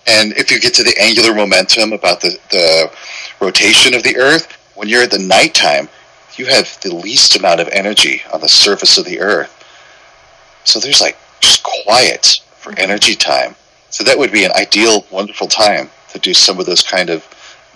[0.08, 2.90] And if you get to the angular momentum about the, the
[3.42, 5.90] rotation of the Earth, when you're at the nighttime,
[6.38, 9.62] you have the least amount of energy on the surface of the Earth.
[10.64, 12.80] So there's like just quiet for mm-hmm.
[12.80, 13.56] energy time.
[13.90, 17.26] So that would be an ideal, wonderful time to do some of those kind of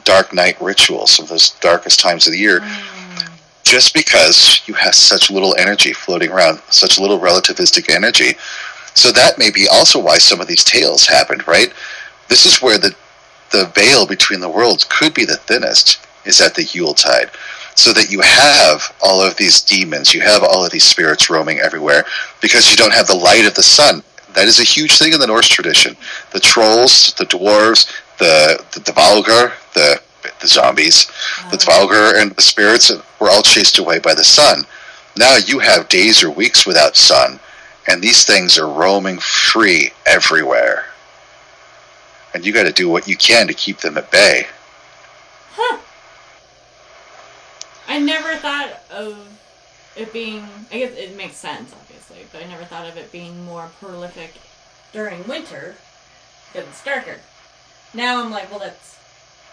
[0.03, 3.39] dark night rituals, some of those darkest times of the year, mm.
[3.63, 8.37] just because you have such little energy floating around, such little relativistic energy.
[8.95, 11.73] So that may be also why some of these tales happened, right?
[12.27, 12.95] This is where the
[13.51, 17.29] the veil between the worlds could be the thinnest, is at the Yuletide.
[17.75, 21.59] So that you have all of these demons, you have all of these spirits roaming
[21.59, 22.05] everywhere,
[22.41, 24.03] because you don't have the light of the sun.
[24.33, 25.95] That is a huge thing in the Norse tradition.
[26.31, 30.01] The trolls, the dwarves, the the, the Valgar, the
[30.41, 31.07] the zombies,
[31.51, 31.87] the ah.
[31.87, 34.65] Dvalgar, and the spirits were all chased away by the sun.
[35.17, 37.39] Now you have days or weeks without sun,
[37.87, 40.85] and these things are roaming free everywhere.
[42.33, 44.47] And you got to do what you can to keep them at bay.
[45.51, 45.77] Huh.
[47.87, 49.32] I never thought of
[49.95, 50.47] it being.
[50.71, 54.33] I guess it makes sense, obviously, but I never thought of it being more prolific
[54.91, 55.75] during winter
[56.51, 57.17] because it's darker.
[57.93, 58.97] Now I'm like, well, that's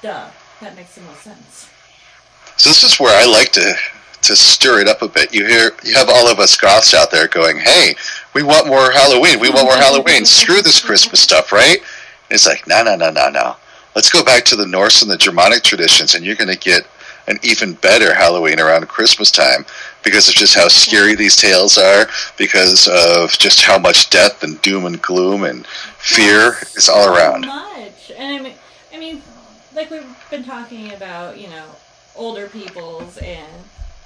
[0.03, 0.28] duh.
[0.61, 1.70] That makes the most sense.
[2.57, 3.74] So this is where I like to
[4.22, 5.34] to stir it up a bit.
[5.34, 7.95] You hear you have all of us goths out there going, "Hey,
[8.34, 9.41] we want more Halloween.
[9.41, 10.26] We want more Halloween.
[10.26, 13.57] Screw this Christmas stuff, right?" And it's like, "No, no, no, no, no.
[13.95, 16.86] Let's go back to the Norse and the Germanic traditions, and you're going to get
[17.26, 19.64] an even better Halloween around Christmas time
[20.03, 24.61] because of just how scary these tales are, because of just how much death and
[24.62, 28.55] doom and gloom and fear is all So around." much, and I mean,
[28.94, 29.22] I mean,
[29.74, 31.64] like we've been talking about, you know,
[32.16, 33.46] older peoples and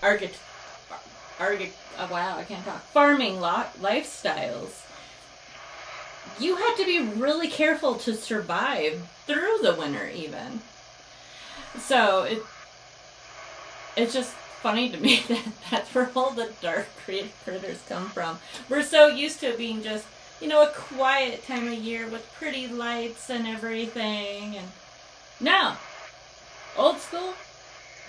[0.03, 0.34] archit,
[1.38, 1.70] archit.
[1.99, 2.82] Oh, wow, I can't talk.
[2.82, 4.80] Farming lo- lifestyles.
[6.40, 10.61] You had to be really careful to survive through the winter, even.
[11.78, 12.42] So it,
[13.97, 14.34] it's just
[14.65, 18.39] funny to me that that's where all the dark crit- critters come from.
[18.71, 20.07] We're so used to it being just
[20.41, 24.57] you know, a quiet time of year with pretty lights and everything.
[24.57, 24.69] And
[25.41, 25.75] no,
[26.77, 27.35] old school,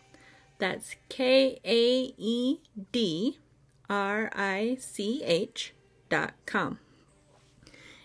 [0.58, 2.58] That's K A E
[2.92, 3.38] D
[3.90, 5.74] R I C H
[6.08, 6.78] dot com.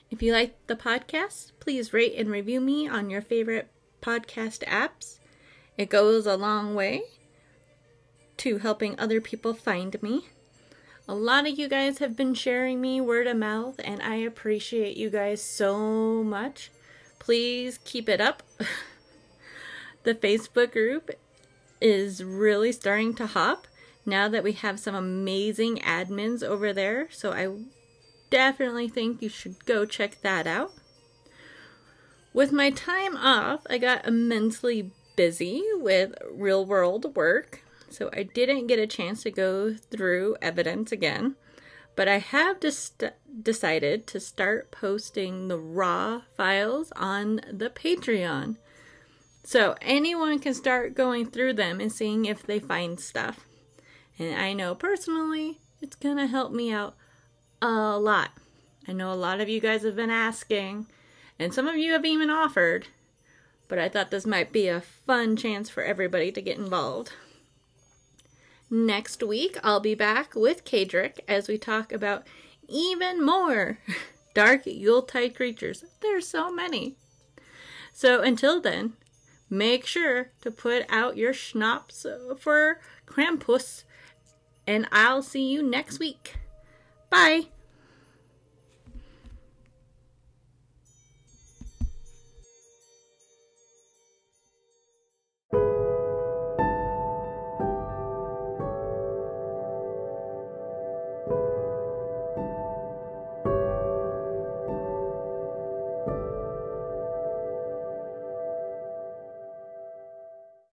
[0.09, 3.67] If you like the podcast, please rate and review me on your favorite
[4.01, 5.19] podcast apps.
[5.77, 7.03] It goes a long way
[8.37, 10.27] to helping other people find me.
[11.07, 14.97] A lot of you guys have been sharing me word of mouth, and I appreciate
[14.97, 16.71] you guys so much.
[17.27, 18.41] Please keep it up.
[20.03, 21.11] the Facebook group
[21.81, 23.67] is really starting to hop
[24.05, 27.49] now that we have some amazing admins over there, so I
[28.29, 30.71] definitely think you should go check that out.
[32.31, 38.67] With my time off, I got immensely busy with real world work so I didn't
[38.67, 41.35] get a chance to go through evidence again.
[41.97, 43.03] But I have just
[43.41, 48.57] decided to start posting the raw files on the Patreon.
[49.43, 53.47] So anyone can start going through them and seeing if they find stuff.
[54.19, 56.95] And I know personally it's going to help me out
[57.63, 58.29] a lot.
[58.87, 60.85] I know a lot of you guys have been asking,
[61.39, 62.87] and some of you have even offered,
[63.67, 67.11] but I thought this might be a fun chance for everybody to get involved.
[68.69, 72.27] Next week, I'll be back with Kaedrich as we talk about
[72.67, 73.79] even more
[74.33, 75.85] dark Yuletide creatures.
[76.01, 76.95] There's so many.
[77.93, 78.93] So until then,
[79.49, 82.05] make sure to put out your schnapps
[82.37, 83.85] for Krampus,
[84.67, 86.35] and I'll see you next week.
[87.09, 87.47] Bye.